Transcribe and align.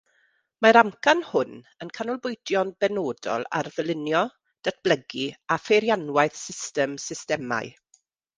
Mae'r 0.65 0.77
amcan 0.79 1.19
hwn 1.31 1.51
yn 1.85 1.91
canolbwyntio'n 1.97 2.71
benodol 2.85 3.45
ar 3.59 3.69
“ddylunio, 3.75 4.23
datblygu 4.69 5.27
a 5.57 5.59
pheirianwaith 5.67 6.41
System 6.47 6.99
Systemau”. 7.07 7.73